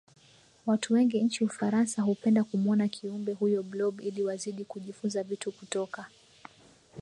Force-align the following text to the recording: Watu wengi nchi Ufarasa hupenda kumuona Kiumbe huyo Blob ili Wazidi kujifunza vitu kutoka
Watu 0.65 0.93
wengi 0.93 1.21
nchi 1.21 1.43
Ufarasa 1.45 2.01
hupenda 2.01 2.43
kumuona 2.43 2.87
Kiumbe 2.87 3.33
huyo 3.33 3.63
Blob 3.63 4.01
ili 4.01 4.23
Wazidi 4.23 4.65
kujifunza 4.65 5.23
vitu 5.23 5.51
kutoka 5.51 6.07